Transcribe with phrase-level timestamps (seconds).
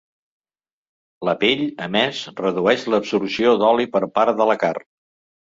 [1.29, 4.91] La pell, a més, redueix l’absorció d’oli per part de la carn.